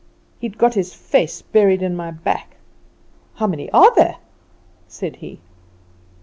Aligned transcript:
He'd 0.39 0.57
got 0.57 0.73
his 0.73 0.95
face 0.95 1.43
buried 1.43 1.83
in 1.83 1.95
my 1.95 2.09
back. 2.09 2.57
"'How 3.35 3.45
many 3.45 3.69
are 3.69 3.93
there?' 3.93 4.17
said 4.87 5.17
he. 5.17 5.41